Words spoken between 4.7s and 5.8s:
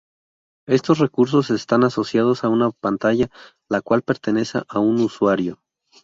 un usuario.